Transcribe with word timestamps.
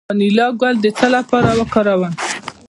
د 0.01 0.03
وانیلا 0.09 0.47
ګل 0.61 0.75
د 0.81 0.85
څه 0.97 1.07
لپاره 1.15 1.49
وکاروم؟ 1.59 2.13